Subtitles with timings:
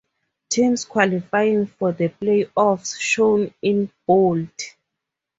[0.49, 4.49] Teams qualifying for the playoffs shown in bold.